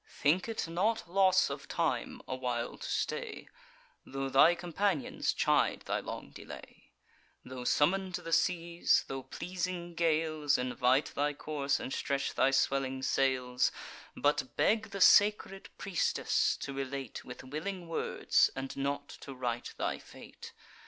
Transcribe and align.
"'Think 0.09 0.49
it 0.49 0.67
not 0.67 1.07
loss 1.07 1.51
of 1.51 1.67
time 1.67 2.23
a 2.27 2.33
while 2.35 2.75
to 2.75 2.89
stay, 2.89 3.47
Tho' 4.03 4.29
thy 4.29 4.55
companions 4.55 5.31
chide 5.31 5.81
thy 5.81 5.99
long 5.99 6.31
delay; 6.31 6.89
Tho' 7.45 7.65
summon'd 7.65 8.15
to 8.15 8.23
the 8.23 8.33
seas, 8.33 9.05
tho' 9.07 9.21
pleasing 9.21 9.93
gales 9.93 10.57
Invite 10.57 11.13
thy 11.13 11.33
course, 11.33 11.79
and 11.79 11.93
stretch 11.93 12.33
thy 12.33 12.49
swelling 12.49 13.03
sails: 13.03 13.71
But 14.17 14.55
beg 14.55 14.89
the 14.89 15.01
sacred 15.01 15.69
priestess 15.77 16.57
to 16.61 16.73
relate 16.73 17.23
With 17.23 17.43
willing 17.43 17.87
words, 17.87 18.49
and 18.55 18.75
not 18.75 19.07
to 19.21 19.35
write 19.35 19.75
thy 19.77 19.99
fate. 19.99 20.51